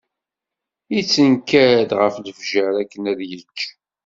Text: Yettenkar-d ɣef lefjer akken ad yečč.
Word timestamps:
Yettenkar-d 0.93 1.91
ɣef 1.99 2.15
lefjer 2.25 2.73
akken 2.81 3.03
ad 3.11 3.19
yečč. 3.29 3.59